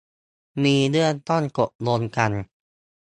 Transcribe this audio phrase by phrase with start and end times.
[0.63, 2.31] มีเรื่องต้องตกลงกัน